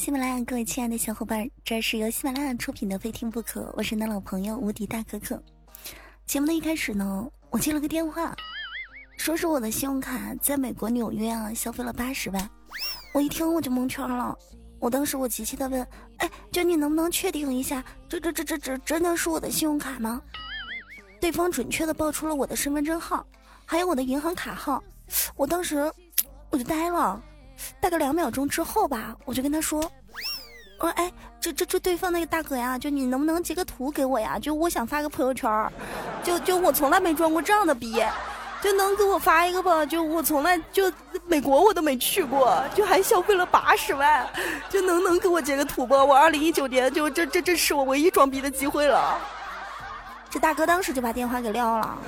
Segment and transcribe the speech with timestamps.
[0.00, 5.38] 喜马拉雅各位亲爱的小伙伴，这是由喜马拉雅出品的《非听不可》，我是你的老朋友无敌大可可。
[6.24, 8.34] 节目的一开始呢，我接了个电话，
[9.18, 12.50] 说是我的信用卡在美国纽约啊消费了八十万，
[13.12, 14.34] 我一听我就蒙圈了。
[14.78, 15.86] 我当时我急切的问
[16.16, 20.22] ：“哎，就你能不能确定一下，这这这这这真的是我的信用卡吗？”
[21.20, 23.26] 对方准确的报出了我的身份证号，
[23.66, 24.82] 还有我的银行卡号。
[25.36, 25.92] 我当时
[26.48, 27.22] 我就呆了。
[27.80, 29.80] 大概两秒钟之后吧，我就跟他说
[30.78, 34.38] ：“我说哎，这这这对方那个大哥呀，就你能不能截个图给我呀？
[34.38, 35.50] 就我想发个朋友圈，
[36.22, 38.02] 就就我从来没装过这样的逼，
[38.62, 39.84] 就能给我发一个吧？
[39.86, 40.92] 就我从来就
[41.26, 44.28] 美国我都没去过，就还消费了八十万，
[44.68, 45.94] 就能能给我截个图不？
[45.94, 49.18] 我二零一九年就这这这是我唯一装逼的机会了。
[50.30, 51.98] 这大哥当时就把电话给撂了。”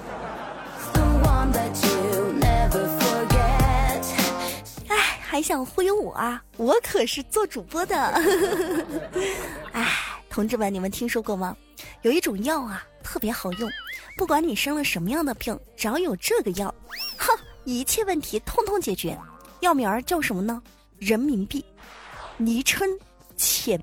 [5.32, 6.44] 还想忽悠我啊？
[6.58, 7.96] 我可是做主播的。
[9.72, 9.88] 哎，
[10.28, 11.56] 同志们，你们听说过吗？
[12.02, 13.66] 有一种药啊，特别好用，
[14.14, 16.74] 不管你生了什么样的病，只要有这个药，
[17.16, 17.34] 哼，
[17.64, 19.18] 一切问题通通解决。
[19.60, 20.62] 药名儿叫什么呢？
[20.98, 21.64] 人民币，
[22.36, 22.86] 昵称
[23.34, 23.82] 钱，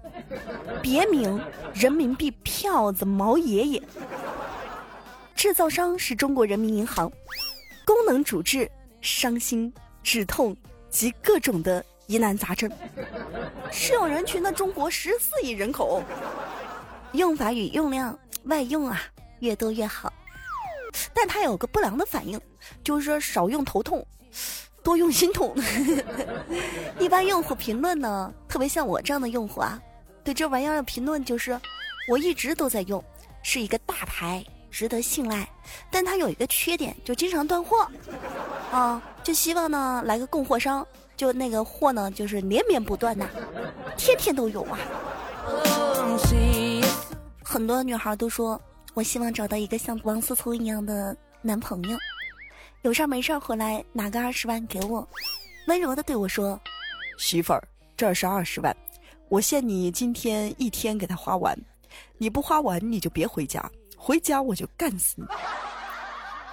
[0.84, 1.42] 别名
[1.74, 3.82] 人民币票子毛爷爷。
[5.36, 7.12] 制造商是中国人民银行，
[7.84, 8.70] 功能主治
[9.02, 9.74] 伤心
[10.04, 10.56] 止痛。
[10.90, 12.70] 及各种的疑难杂症，
[13.72, 16.04] 适用人群的中国十四亿人口，
[17.14, 19.02] 用法与用量外用啊
[19.40, 20.12] 越多越好，
[21.14, 22.40] 但它有个不良的反应，
[22.84, 24.06] 就是说少用头痛，
[24.84, 25.56] 多用心痛。
[27.00, 29.80] 一般用户评论呢，特别像我这样的用户啊，
[30.24, 31.60] 对这玩意儿的评论就是，
[32.10, 33.04] 我一直都在用，
[33.44, 35.48] 是一个大牌，值得信赖，
[35.92, 37.88] 但它有一个缺点，就经常断货，
[38.72, 39.02] 啊。
[39.22, 43.28] 就希望呢来个供货商，就那个货呢就是连绵不断呐，
[43.96, 44.80] 天天都有啊。
[47.44, 48.60] 很多女孩都说，
[48.96, 51.98] 我希望找到一个像王思聪一样的男朋友，
[52.82, 55.08] 有事儿没事儿回来拿个二十万给我，
[55.68, 56.60] 温柔的对我说
[57.20, 57.62] ：“媳妇儿，
[57.96, 58.76] 这是二十万，
[59.28, 61.56] 我限你今天一天给他花完，
[62.18, 63.64] 你不花完你就别回家，
[63.96, 65.26] 回家我就干死你。”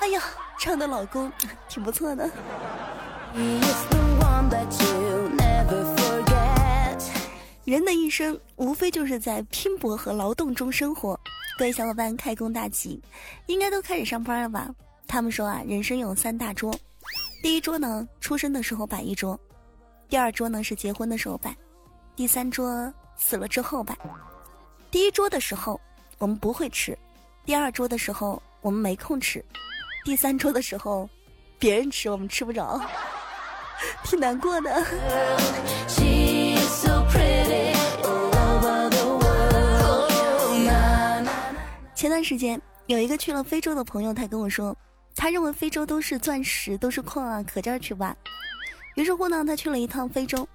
[0.00, 0.22] 哎呀。
[0.58, 1.30] 这样的老公
[1.68, 2.28] 挺不错的。
[7.64, 11.18] 人的一生无非就是在拼搏和劳动中生活。
[11.58, 13.02] 各位小伙伴开工大吉，
[13.46, 14.68] 应该都开始上班了吧？
[15.06, 16.74] 他们说啊，人生有三大桌，
[17.42, 19.38] 第一桌呢，出生的时候摆一桌；
[20.08, 21.50] 第二桌呢是结婚的时候摆；
[22.14, 23.96] 第三桌死了之后摆。
[24.90, 25.80] 第一桌的时候
[26.18, 26.96] 我们不会吃，
[27.44, 29.44] 第二桌的时候我们没空吃。
[30.06, 31.10] 第三桌的时候，
[31.58, 32.80] 别人吃我们吃不着，
[34.04, 34.86] 挺难过的。
[41.92, 44.76] 前段时间有一个去了非洲的朋友，他跟我说，
[45.16, 48.16] 他认为非洲都是钻石，都是矿啊，可劲儿去挖。
[48.94, 50.48] 于是乎呢，他去了一趟非洲，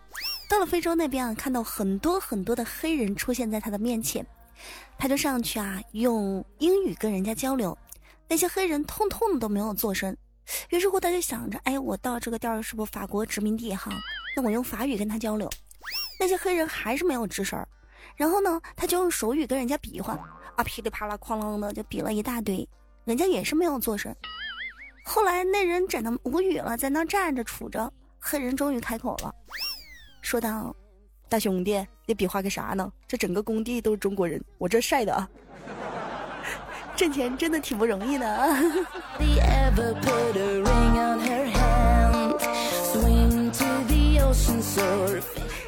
[0.47, 4.25] 到了非洲那边啊，看到很多很多的黑人出现在他的面前，
[4.97, 7.77] 他就上去啊，用英语跟人家交流。
[8.31, 10.15] 那些黑人通通的都没有做声，
[10.69, 13.91] 于是乎他就想着，哎，我到这个地儿是不是法国殖民地哈？
[14.37, 15.49] 那我用法语跟他交流，
[16.17, 17.61] 那些黑人还是没有吱声。
[18.15, 20.13] 然后呢，他就用手语跟人家比划，
[20.55, 22.65] 啊，噼里啪啦哐啷的就比了一大堆，
[23.03, 24.15] 人家也是没有做声。
[25.03, 29.35] 后来那人真的无语了，在那站着杵着，黑人终于开口了，
[30.21, 30.73] 说道
[31.27, 32.89] ：“大兄弟，你比划个啥呢？
[33.09, 35.29] 这整个工地都是中国人，我这晒的啊。”
[36.95, 38.57] 挣钱真的挺不容易的啊！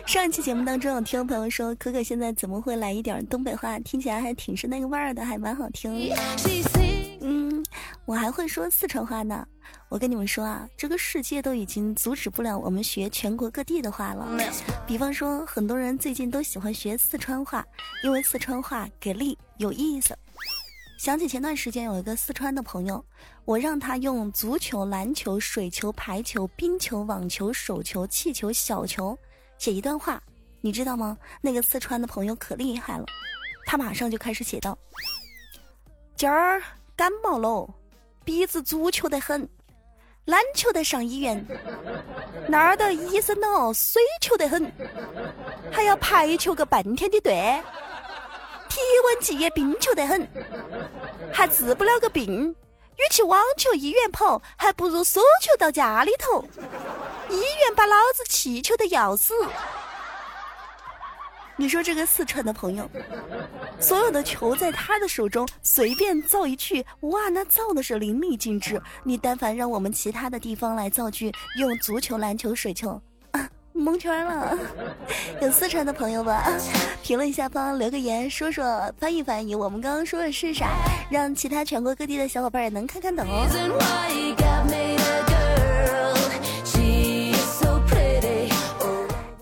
[0.06, 3.80] 上一期节目当中，有听众朋友说，可可现在怎么会来一点东北话？
[3.80, 6.14] 听起来还挺是那个味儿的，还蛮好听。
[7.22, 7.66] 嗯，
[8.06, 9.48] 我还会说四川话呢。
[9.90, 14.28] 我跟你们说啊，这个世界都已经阻止不了我们学全国各地的话了。
[14.86, 17.66] 比方说，很多人最近都喜欢学四川话，
[18.04, 20.16] 因为四川话给力有意思。
[20.98, 23.04] 想起前段时间有一个四川的朋友，
[23.44, 29.18] 我让他用足球、篮球、水球、排球、冰球、网球、手球、气球、小球
[29.58, 30.22] 写一段话，
[30.62, 31.18] 你知道吗？
[31.42, 33.06] 那个四川的朋友可厉害了，
[33.66, 34.78] 他马上就开始写道
[36.16, 36.62] ：“今儿
[36.96, 37.70] 感冒喽，
[38.24, 39.48] 鼻子足球得很，
[40.26, 41.46] 篮球得上医院，
[42.48, 44.72] 那儿的医生哦，水球得很，
[45.70, 47.62] 还要排球个半天的队。”
[48.74, 50.28] 体温计也冰球得很，
[51.32, 52.50] 还治不了个病。
[52.96, 56.44] 与其网球医院跑，还不如手球到家里头。
[57.30, 59.36] 医院把老子气球的要死。
[61.56, 62.90] 你说这个四川的朋友，
[63.80, 68.82] 所有的球在他的手中随便造一句，哇，那造的是淋漓尽致。
[69.04, 73.00] 你但凡让我们其他的地方来造句，用足球、篮球、水球，
[73.74, 74.58] 蒙圈了。
[75.42, 76.48] 有四川的朋友吧？
[77.02, 80.70] 评论下方留个言，说说翻译翻译，我们刚刚说的是啥，
[81.10, 83.48] 让其他全国各地的小伙伴也能看看懂哦。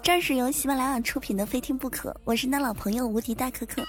[0.04, 3.81] 这是由喜马拉雅出品的《非听不可》，我是那老朋友无敌大可可。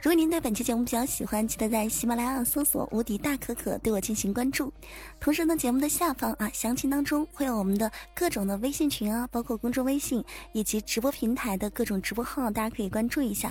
[0.00, 4.72] 如果您对本期节目比较喜欢，记得在喜马拉雅搜索“无敌大可可”对我进行关注。
[5.18, 13.50] 同时呢，节目的下方啊，详情当中会有我们的各种的微信群啊，包括公众微信以及直播平台的各种直播号，大家可以关注一下。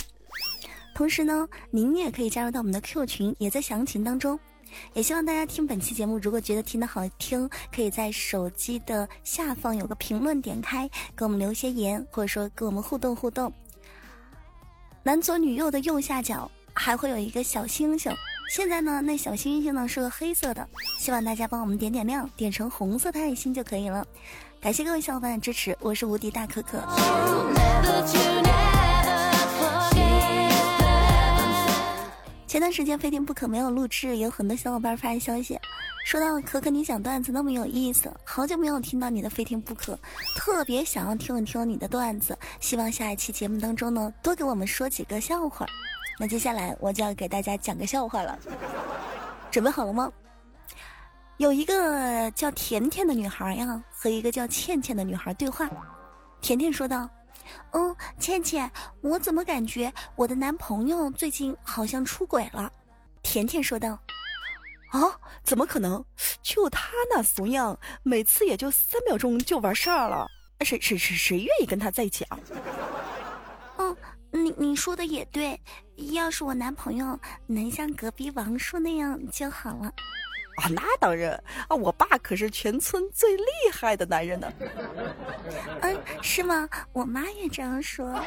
[0.95, 4.39] 同时呢，您也可以加入到我们的 Q 群，也在详情当中。
[4.93, 13.51] 也希望大家听本期节目，如果觉得听得好听，可以在手机的下方有个评论，点开给我们留些言，或者说跟我们互动互动。
[15.03, 18.13] 男左女右的右下角还会有一个小星星，
[18.49, 20.67] 现在呢，那小星星呢是个黑色的，
[20.99, 24.05] 希望大家帮我们点点亮，点成红色的爱心就可以了。
[24.59, 26.83] 感谢各位小伙伴的支持，我是无敌大可可。
[32.47, 35.59] 前段时间非听不可没有录制，有很多小伙伴发消息，
[36.07, 39.99] 说到可可你讲段子那么有意思，好久没有听到你的非听不可，
[40.37, 45.65] 特别想要听一听你的段子，希望下一期节目当中呢多给我们说几个笑话。
[46.17, 48.39] 那接下来我就要给大家讲个笑话了，
[49.51, 50.09] 准备好了吗？
[51.35, 55.69] 有一个叫甜甜的女孩呀，和一个叫倩倩的女孩对话，
[56.39, 57.09] 甜甜说道。
[57.71, 58.71] 嗯，倩倩，
[59.01, 62.71] 我怎么感觉我的男朋友最近好像出轨了？
[63.21, 63.99] 甜甜说道。
[64.89, 66.03] 啊，怎么可能？
[66.41, 70.27] 就他那怂样，每次也就三秒钟就完事儿了。
[70.61, 72.39] 谁谁谁谁愿意跟他在一起啊？
[73.77, 73.95] 嗯，
[74.31, 75.59] 你你说的也对，
[76.13, 79.91] 要是我男朋友能像隔壁王叔那样就好了。
[80.57, 81.31] 啊，那当然
[81.67, 81.75] 啊！
[81.75, 84.51] 我爸可是全村最厉害的男人呢。
[85.81, 86.67] 嗯，是吗？
[86.93, 88.19] 我妈也这样说。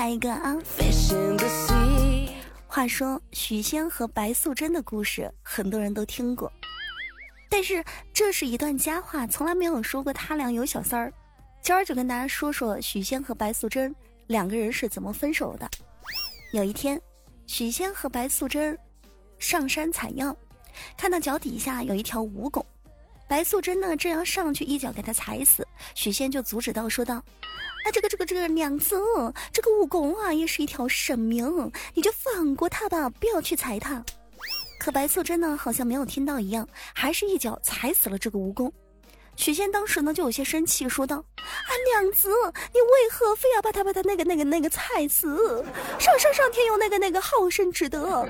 [0.00, 0.56] 再来一个啊！
[2.66, 6.50] 话说许仙和白素贞的故事，很多人都听过，
[7.50, 11.12] 但是这是一段佳话，从来没有说过他俩有小三儿。
[11.60, 13.94] 今儿就跟大家说说许仙和白素贞
[14.26, 15.68] 两个人是怎么分手的。
[16.54, 16.98] 有一天，
[17.46, 18.78] 许仙和白素贞
[19.38, 20.34] 上山采药，
[20.96, 22.64] 看到脚底下有一条蜈蚣，
[23.28, 25.62] 白素贞呢正要上去一脚给它踩死，
[25.94, 28.96] 许仙就阻止道：“说道，啊这个这个这个娘子，
[29.52, 34.02] 这个蜈蚣啊也是一条生命，你就放过他吧，不要去踩他。”
[34.80, 38.70] 可白素贞呢好像没有听到一样，还是一脚踩死了这个蜈蚣。
[39.36, 42.28] 许仙当时呢就有些生气，说道：“啊，娘子，
[42.72, 45.64] 你为何非要把他把他那个那个那个踩死？
[45.98, 48.26] 上上上天有那个那个好生之德。”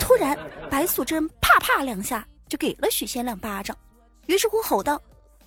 [0.00, 0.38] 突然，
[0.70, 3.76] 白素贞啪啪两下就给了许仙两巴掌，
[4.26, 5.00] 于是乎吼道：“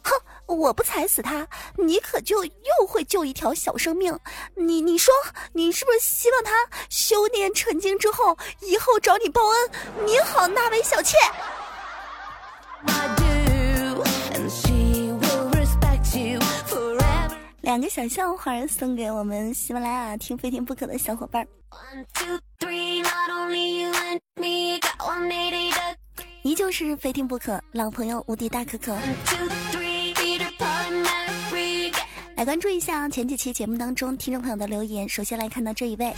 [0.03, 4.17] 哼，我不踩死他，你可就又会救一条小生命。
[4.55, 5.13] 你你说，
[5.53, 6.51] 你是不是希望他
[6.89, 9.71] 修炼成精之后，以后找你报恩，
[10.05, 11.15] 你好纳为小妾？”
[17.61, 21.47] 两个小笑话送给我们喜马拉雅听非听不可的小伙伴。
[26.41, 28.97] 依旧是非听不可，老朋友无敌大可可。
[32.35, 35.07] 来关注一下前几期节目当中听众朋友的留言。
[35.07, 36.11] 首先来看到这一位。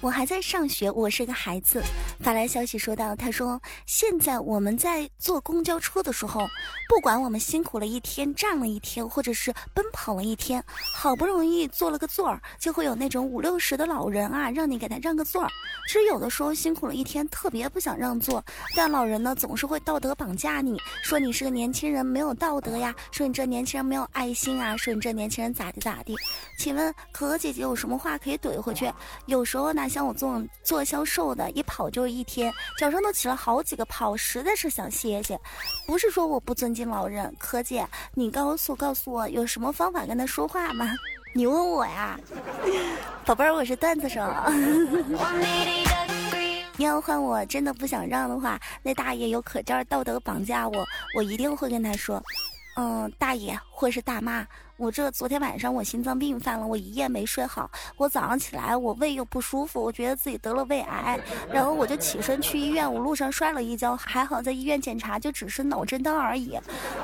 [0.00, 1.82] 我还在上学，我是个孩子。
[2.20, 6.46] 发来消息说道：“他说现在我们在坐公交车的时候，
[6.88, 10.62] 不管我们辛苦了一天，站了一天，或者是奔跑了一天，
[10.94, 15.48] 好不容易坐了个座儿，就会有那种五六十的老人啊，让你给他让个座儿。
[15.86, 18.44] 其实有的时候辛苦了一天，特别不想让座，
[18.76, 26.14] 但老人呢总是会道德绑架你，说你是个年轻人没有道德呀，说你这年轻人没有爱心啊，说你这年轻人咋地咋地。
[26.58, 28.92] 请问可可姐姐有什么话可以怼回去？
[29.26, 35.38] 有时候呢。”像我这种做销售的，一跑就一天，脚上都起了好几个泡，实在是想歇歇。
[35.86, 40.94] 不是说我不尊敬老人，可姐，你告诉告诉我有什么方法跟他说话吗？
[41.34, 42.18] 你问我呀，
[43.24, 44.20] 宝贝儿，我是段子手。
[46.78, 50.86] 你要换我真的不想让的话，那大爷有可劲儿道德绑架我，
[51.16, 52.22] 我一定会跟他说，
[52.76, 54.46] 嗯，大爷或是大妈，
[54.78, 57.70] 我这昨天晚上我心脏病犯了，我一夜没睡好。
[57.96, 61.18] 我早上起来我胃又不舒服，我觉得自己得了胃癌，
[61.50, 62.92] 然后我就起身去医院。
[62.92, 66.58] 我路上摔了一跤，还好在医院检查就只是脑震荡而已，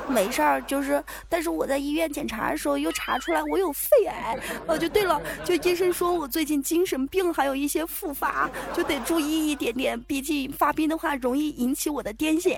[0.07, 0.61] 没事儿。
[0.63, 4.37] 就是，但是我在医院检查的时候又查出来我有肺癌。
[4.67, 9.99] 哦，就对了，就医生说我最近精神病还有一些复发，就得注意一点点。
[10.03, 12.55] 毕竟发病的话容易引起我的癫痫。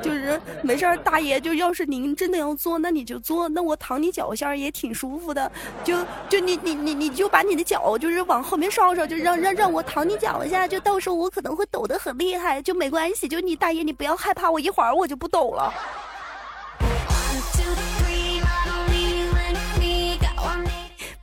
[0.00, 4.53] 就是没事儿，大爷，就要是您真的要做，那你就做，那我躺你脚下。
[4.54, 5.50] 也挺舒服的，
[5.82, 5.96] 就
[6.28, 15.72] 就你你你你就把你的脚就是往后面稍稍，就让让让我躺你脚一下，就到时候我可能会抖得很厉害，就没关系，就你大爷你不要害怕，我一会儿我就不抖了。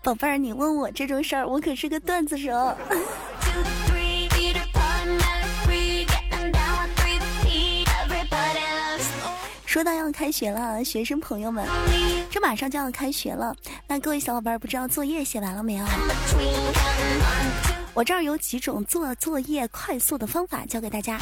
[0.03, 2.51] 宝贝儿，你问我这种事儿，我可是个段子手。
[9.71, 11.65] 说到要开学了，学生朋友们，
[12.29, 13.55] 这马上就要开学了。
[13.87, 15.85] 那各位小伙伴，不知道作业写完了没有？
[17.93, 21.17] 我这儿有几种做作业快速的方法教给大家。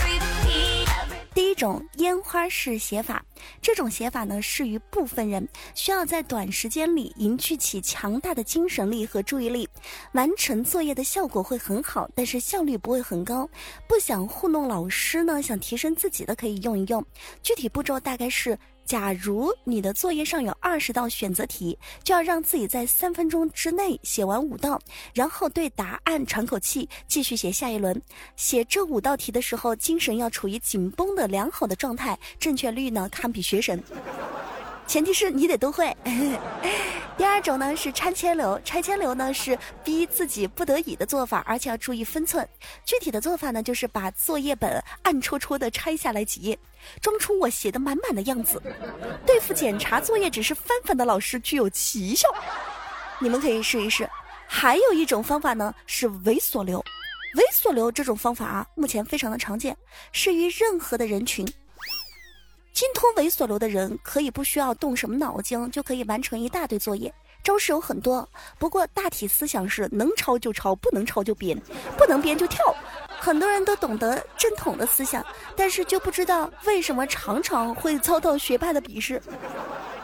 [1.39, 3.23] 第一种烟花式写法，
[3.61, 9.65] 这种写法呢适于部分人，需要在短时间里凝聚起强大的精神力和注意力，
[10.11, 13.49] 完成作业的效果会很好，但是效率不会很高。
[13.87, 17.01] 不想糊弄老师呢，想提升自己的可以用一用。
[17.41, 18.59] 具体步骤大概是。
[18.89, 24.81] 假如你的作业上有二十道选择题，就要让自己在三分钟之内写完五道，
[25.13, 28.01] 然后对答案喘口气，继续写下一轮。
[28.35, 33.79] 写这五道题的时候，精神要处于紧绷的良好的状态，正确率呢堪比学神。
[34.89, 35.95] 前提是你得都会。
[37.15, 42.47] 第二种呢是拆迁流，拆迁流呢是逼自己不得已的做法，而且要注意分寸。
[42.83, 46.57] 具体的做法呢就是把作业本暗戳戳的拆下来几页，
[47.01, 48.59] 装出我写的满满的样子，
[49.27, 52.27] 对付检查作业只是翻翻的老师具有奇效。
[53.19, 54.09] 你们可以试一试。
[54.47, 56.83] 还有一种方法呢是猥琐流，
[57.35, 59.77] 猥琐流这种方法啊目前非常的常见，
[60.11, 61.47] 适于任何的人群。
[62.79, 68.25] 精通猥琐流的人可以不需要动什么脑筋就可以完成一大堆作业，招式有很多。
[68.57, 71.61] 不过大体思想是能抄就抄，不能抄就编，
[71.97, 72.73] 不能编就跳。
[73.19, 75.21] 很多人都懂得正统的思想，
[75.57, 79.21] 但是就不知道为什么常常会遭到学霸的鄙视。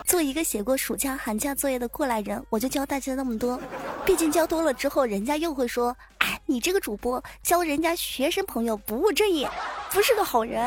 [0.03, 3.57] 做一个写过暑假寒假作业的过来人，我就教大家那么多。
[4.05, 9.49] 毕竟教多了之后，人家又会说：“哎，你这个主播教人家学生朋友不务正业，
[9.93, 10.61] 不是个好人。”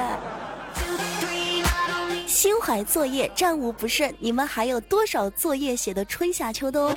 [2.38, 4.14] 心怀作业，战无不胜。
[4.20, 6.94] 你们还有多少作业写的春夏秋冬？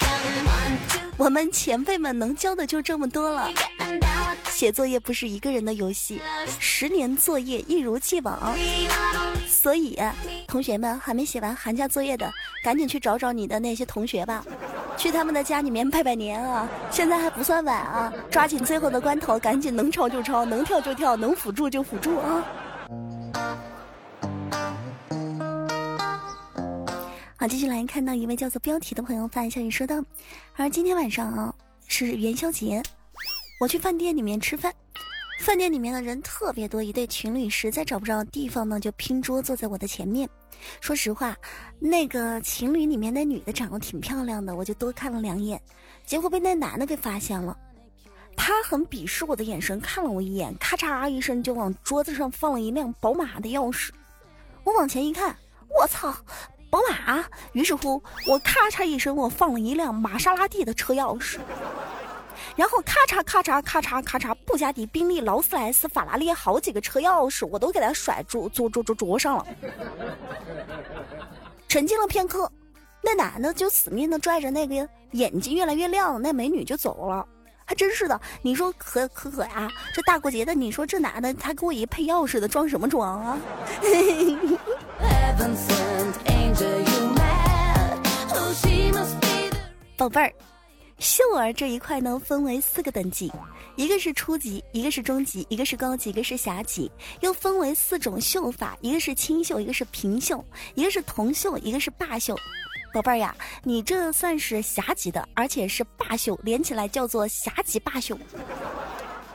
[1.18, 3.50] 我们前辈们能教的就这么多了。
[4.52, 6.22] 写作业不是一个人的游戏，
[6.60, 8.56] 十年作业一如既往。
[9.48, 9.98] 所以，
[10.48, 12.32] 同学们还没写完寒假作业的，
[12.64, 14.46] 赶紧去找找你的那些同学吧，
[14.96, 16.70] 去他们的家里面拜拜年啊！
[16.92, 22.46] 现在还不算晚啊，抓紧最后的关头，赶紧能抄就抄，能跳就跳，能辅助就辅助啊！
[27.42, 29.96] 好，继续来看到一位叫做标题的朋友发消息说道
[30.56, 31.52] ：“而今天晚上啊
[31.88, 32.84] 是元宵节，
[33.60, 34.72] 我去饭店里面吃饭，
[35.40, 40.30] 饭店里面的人特别多，一对情侣实在找不着地方呢，就拼桌坐在我的前面。
[40.82, 41.36] 说实话，
[41.80, 45.60] 那个情侣里面那女的长得挺漂亮的，我就多看了两眼，
[46.06, 47.58] 结果被那男的给发现了，
[48.38, 53.90] 他很鄙视我的眼神看了我一眼，咔嚓一声就往桌子上放了一辆宝马的钥匙。
[54.64, 55.36] 我往前一看，
[55.76, 56.16] 我操！”
[56.72, 61.38] 宝马，于是乎我咔嚓一声，我放了一辆玛莎拉蒂的车钥匙，
[62.56, 69.46] 然后咔嚓咔嚓咔嚓咔嚓，布加迪、宾利、劳斯莱斯、法拉利好几个车钥匙，我都给他甩住，桌桌桌桌上了。
[71.68, 72.50] 沉静了片刻，
[73.02, 77.28] 那男的就死命的拽着那个眼睛越来越亮那美女就走了。
[77.66, 79.70] 还真是的，你说可可可呀？
[79.94, 83.38] 这大过节的，你说这男的他给我一配钥匙的，装什么装啊？
[89.98, 90.34] 宝贝儿，
[90.98, 93.32] 秀儿这一块呢，分为四个等级，
[93.76, 100.44] 一个是初级，一个是中级，一个是高级，一个是侠级，又分为四种秀法，一个是清秀，一个是平秀，
[100.74, 102.36] 一个是铜秀，一个是霸秀。
[102.92, 108.18] 宝贝儿呀，你这算是侠级的，而且是霸秀，连起来叫做侠级霸秀。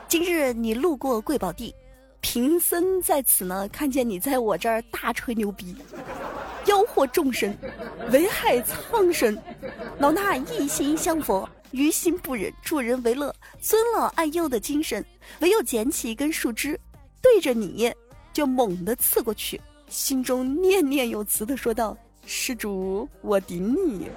[0.09, 1.73] 今日你路过贵宝地，
[2.19, 5.73] 贫僧在此呢，看见你在我这儿大吹牛逼。
[6.67, 7.55] 妖惑众生，
[8.11, 9.37] 危害苍生，
[9.99, 15.03] 老衲一心向佛，于心不忍助人为乐，尊老爱幼的精神，
[15.39, 16.79] 唯有捡起一根树枝，
[17.21, 17.93] 对着你
[18.33, 24.09] 就猛地刺过去，心中念念有词的说道：“施主，我顶你。”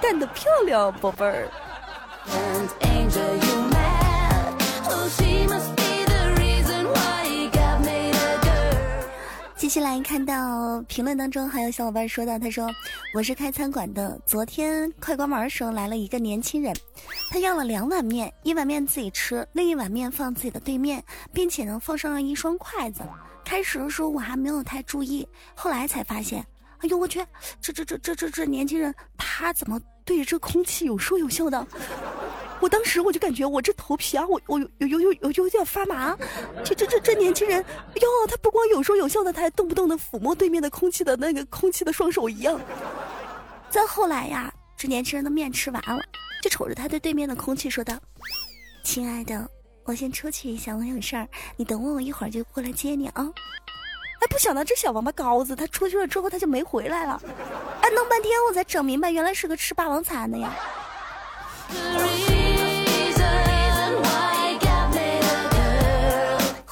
[0.00, 1.48] 干得漂亮，宝贝儿。
[9.68, 12.74] 接下来看到评论当中还有小伙伴说到，他说
[13.12, 16.74] 我是开餐馆的，昨天快关门的时候来了一个年轻人，
[17.30, 23.02] 他要了两碗面，一碗面自己吃，另一碗面放自己的对面，并且呢放上了一双筷子。
[23.44, 26.42] 开始的时候我还没有太注意，后来才发现，
[26.78, 27.22] 哎呦我去，
[27.60, 31.66] 这这这这这这年轻人他怎么对着这空气有说有笑的？
[32.60, 36.16] 我当时我就感觉我这头皮啊，我我有有有有有点发麻。
[36.64, 42.60] 这这这这年轻人哟，他不光有说有笑的，他还动不动的抚摸对面的空气的那个空气的双手一样。
[43.70, 46.02] 再后来呀，这年轻人的面吃完了，
[46.42, 47.94] 就瞅着他对对面的空气说道
[48.82, 49.48] ：“亲爱的，
[49.84, 53.30] 我先出去一下，我有事儿，你等我，我一会儿就过来接你啊。”
[54.20, 57.22] 哎，不想到这小王八羔子，他出去了之后他就没回来了。
[57.82, 60.52] 哎，弄半天我才整明白，原来是个吃霸王餐的呀。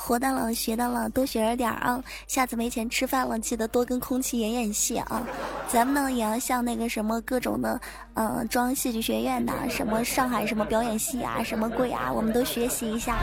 [0.06, 2.00] 活到老学到老，多学着点啊！
[2.28, 5.20] 下次没钱吃饭了，记得多跟空气演演戏啊！
[5.66, 7.80] 咱们呢也要像那个什么各种的，
[8.14, 13.16] 呃，装戏剧学院的，什么上海什么表演系啊，什么鬼啊，我们都学习一下。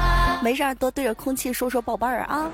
[0.44, 2.52] 没事儿多对着空气说说宝贝儿啊！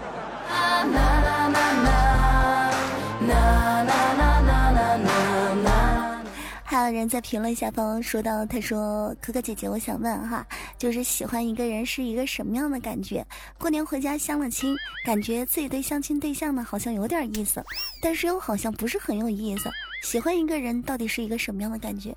[6.72, 10.46] 还有人在评论下方说到，他说：“可可姐姐，我想问哈，
[10.78, 13.26] 就是喜欢一个人是一个什么样的感觉？
[13.58, 17.60] 过年回家相了亲，感觉自己对相亲对象呢好像有点意思，
[18.04, 19.68] 但是又好像不是很有意思。
[20.04, 22.16] 喜欢一个人到底是一个什么样的感觉？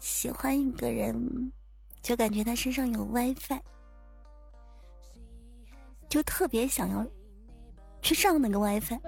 [0.00, 1.50] 喜欢一个人，
[2.02, 3.58] 就感觉他身上有 WiFi，
[6.10, 7.06] 就特别想要。”
[8.06, 9.00] 去上那个 WiFi，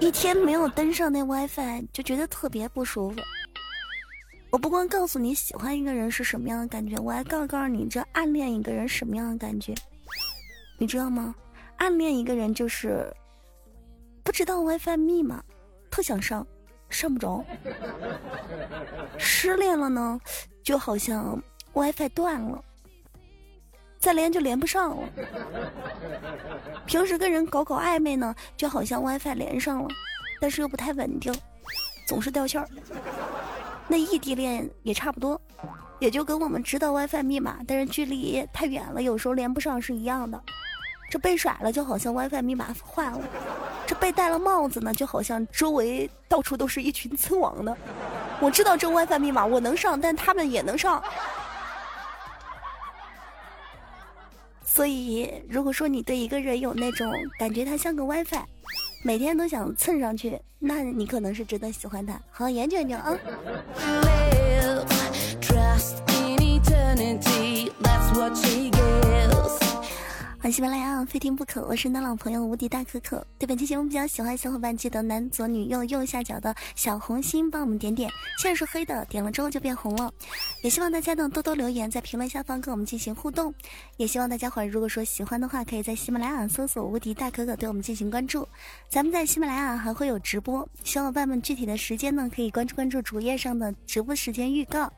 [0.00, 3.20] 一天没有登上那 WiFi 就觉得特别不舒服。
[4.48, 9.74] 我不光告诉你喜欢一个人是什么样的感觉，我还告告诉你这暗恋一个人什么样的感觉，
[10.78, 11.34] 你知道吗？
[11.76, 13.06] 暗恋一个人就是
[14.22, 15.44] 不知道 WiFi 密码，
[15.90, 16.46] 特想上，
[16.88, 17.44] 上不着。
[19.18, 20.18] 失恋了呢，
[20.62, 21.38] 就好像
[21.74, 22.64] WiFi 断了。
[24.04, 25.08] 再连就连不上了。
[26.84, 29.88] 平时跟人搞搞暧昧呢，就好像 WiFi 连上了，
[30.38, 31.34] 但是又不太稳定，
[32.06, 32.68] 总是掉线儿。
[33.88, 35.40] 那异地恋也差不多，
[36.00, 40.38] 也就跟我们知道 WiFi 密码，但是距离太远了，有时候连不上是一样的。
[41.08, 43.20] 这被甩了，就好像 WiFi 密码换了；
[43.86, 47.74] 这被戴了帽子呢，就好像周围到处都是一群 蹭网的。
[48.38, 51.02] 我知道这 WiFi 密码我能上，但他们也能上。
[54.74, 57.08] 所以，如果说你对一个人有那种
[57.38, 58.42] 感觉，他像个 WiFi，
[59.04, 62.20] 每天都想蹭上去，那你可能是真的喜欢他。
[62.28, 63.16] 好，研究研究啊。
[70.50, 73.26] 喜马拉雅非听不可，我是你的老朋友无敌大可可。
[73.38, 78.10] 对本期节目比较喜欢的小伙伴，记得男左女右右下角的小红心帮我们点点。
[78.38, 80.12] 现在是黑的，点了之后就变红了。
[80.62, 83.54] 也希望大家呢多多留言，在评论下方跟我们进行互动。
[83.96, 88.46] 也希望大家伙儿如果说喜欢的话，可以在喜马拉雅搜索无敌大可可对我们进行关注。
[88.90, 94.92] 咱们在喜马拉雅还会有直播，小伙伴们具体的时间呢可以关注关注主页上的直播时间预告。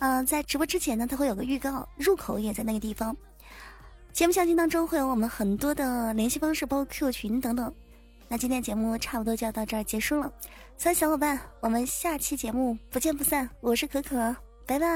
[0.00, 3.16] 嗯，在直播之前呢，它会有个预告，入口也在那个地方。
[4.12, 7.72] 节目详情当中会有我们很多的联系方式，包括 Q 群等等。
[8.28, 10.30] 那今天节目差不多就要到这儿结束了，
[10.76, 13.48] 所以小伙伴，我们下期节目不见不散。
[13.60, 14.86] 我是可可，拜拜。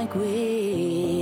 [0.00, 1.19] like we